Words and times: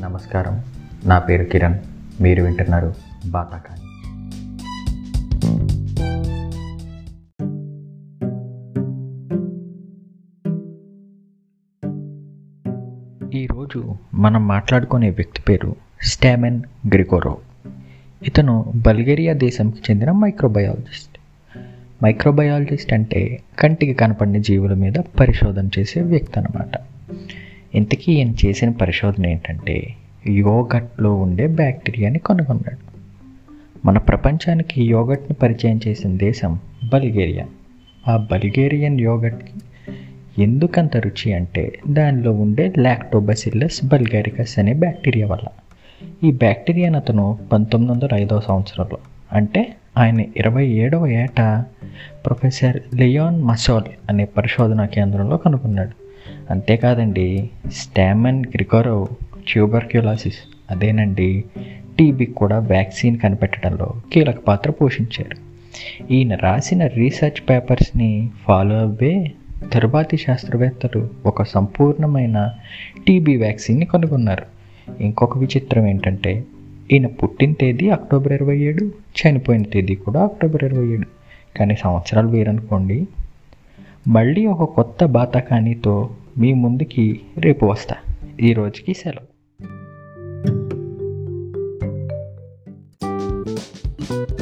నమస్కారం. 0.00 0.64
నా 1.04 1.18
పేరు 1.18 1.44
కిరణ్. 1.44 1.78
మీరు 2.20 2.42
వింటున్నారు 2.42 2.94
బాతాకాని. 3.26 3.82
ఈరోజు 13.38 13.94
మనం 14.14 14.48
మాట్లాడుకునే 14.48 15.10
వ్యక్తి 15.10 15.42
పేరు 15.42 15.76
స్టామెన్ 16.02 16.62
గ్రిగోరో. 16.88 17.36
ఇతను 18.22 18.72
బల్గేరియా 18.74 19.34
దేశంకి 19.34 19.78
చెందిన 19.90 20.12
మైక్రోబయాలజిస్ట్. 20.12 21.18
మైక్రోబయాలజిస్ట్ 22.04 22.92
అంటే 22.92 23.40
కంటికి 23.58 23.94
కనపడిన 23.94 24.36
జీవుల 24.36 24.74
మీద 24.74 24.94
పరిశోధన 25.20 25.68
చేసే 25.78 26.00
వ్యక్తి 26.00 26.40
అనమాట 26.40 26.91
ఇంతకీ 27.74 28.12
ఈయన 28.12 28.34
చేసిన 28.46 28.70
పరిశోధన 28.70 29.26
ఏంటంటే 29.26 29.94
యోగట్లో 30.26 31.14
ఉండే 31.14 31.46
బ్యాక్టీరియాని 31.46 32.18
కనుగొన్నాడు. 32.18 32.92
మన 33.86 33.98
ప్రపంచానికి 33.98 34.84
యోగట్ని 34.84 35.34
పరిచయం 35.34 35.80
చేసిన 35.88 36.16
దేశం 36.16 36.58
బల్గేరియా. 36.92 37.46
ఆ 38.08 38.16
బల్గేరియన్ 38.16 39.00
యోగట్కి 39.00 39.52
ఎందుకంత 40.42 40.96
రుచి 40.96 41.32
అంటే 41.32 41.78
దానిలో 41.90 42.32
ఉండే 42.32 42.72
లాక్టోబసిల్లస్ 42.78 43.84
బల్గారికస్ 43.84 44.58
అనే 44.58 44.72
బ్యాక్టీరియా 44.72 45.26
వల్ల. 45.26 45.46
ఈ 46.28 46.32
బ్యాక్టీరియాను 46.32 46.98
అతను 46.98 47.38
పంతొమ్మిది 47.52 47.92
వందల 47.92 48.08
ఐదవ 48.14 48.40
సంవత్సరంలో 48.40 48.98
అంటే 49.32 49.74
ఆయన 49.98 50.20
ఇరవై 50.20 50.66
ఏడవ 50.66 51.06
ఏట 51.06 51.64
ప్రొఫెసర్ 52.26 52.96
లియోన్ 52.96 53.42
మసోల్ 53.42 53.84
అనే 54.08 54.24
పరిశోధనా 54.24 54.86
కేంద్రంలో 54.86 55.36
కనుగొన్నాడు. 55.36 56.01
అంతేకాదండి 56.50 57.50
స్టామన్ 57.72 58.44
గ్రికోరో 58.54 59.08
ట్యూబర్క్యులాసిస్ 59.48 60.38
అదేనండి 60.70 61.44
టీబీకి 61.98 62.32
కూడా 62.32 62.58
వ్యాక్సిన్ 62.58 63.18
కనిపెట్టడంలో 63.18 63.92
కీలక 64.12 64.38
పాత్ర 64.38 64.70
పోషించారు. 64.70 65.52
ఈయన 66.12 66.34
రాసిన 66.34 66.86
రీసెర్చ్ 66.86 67.50
పేపర్స్ని 67.50 68.30
ఫాలో 68.44 68.78
అవ్వే 68.78 69.32
తరువాతి 69.72 70.16
శాస్త్రవేత్తలు 70.16 71.08
ఒక 71.26 71.42
సంపూర్ణమైన 71.42 72.50
టీబీ 73.06 73.36
వ్యాక్సిన్ని 73.36 73.86
కనుగొన్నారు. 73.86 74.42
ఇంకొక 75.00 75.38
విచిత్రం 75.38 75.86
ఏంటంటే 75.86 76.44
ఈయన 76.92 77.06
పుట్టిన 77.06 77.52
తేదీ 77.52 77.88
అక్టోబర్ 77.88 78.32
ఇరవై 78.32 78.58
ఏడు 78.58 78.84
చనిపోయిన 78.84 79.62
తేదీ 79.62 79.94
కూడా 79.94 80.22
అక్టోబర్ 80.22 80.64
ఇరవై 80.64 80.86
ఏడు. 80.86 81.06
కానీ 81.58 81.76
సంవత్సరాలు 81.80 82.28
వేరనుకోండి. 82.28 83.06
మళ్ళీ 84.08 84.46
ఒక 84.46 84.74
కొత్త 84.74 85.04
బాతకానితో 85.04 86.10
మీ 86.38 86.52
ముందుకి 86.52 87.20
రేపు 87.38 87.66
వస్తా. 87.66 87.96
ఈరోజుకి 88.40 88.94
సెలవు. 88.94 89.32
thank 94.02 94.30
you 94.30 94.41